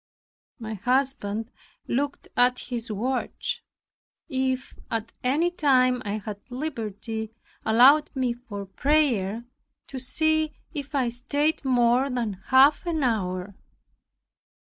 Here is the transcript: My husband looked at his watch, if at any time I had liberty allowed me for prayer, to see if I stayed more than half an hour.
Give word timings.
My 0.57 0.73
husband 0.73 1.51
looked 1.87 2.27
at 2.35 2.57
his 2.57 2.91
watch, 2.91 3.63
if 4.29 4.73
at 4.89 5.11
any 5.23 5.51
time 5.51 6.01
I 6.03 6.13
had 6.13 6.39
liberty 6.49 7.35
allowed 7.63 8.09
me 8.15 8.33
for 8.33 8.65
prayer, 8.65 9.45
to 9.85 9.99
see 9.99 10.53
if 10.73 10.95
I 10.95 11.09
stayed 11.09 11.63
more 11.63 12.09
than 12.09 12.41
half 12.47 12.83
an 12.87 13.03
hour. 13.03 13.53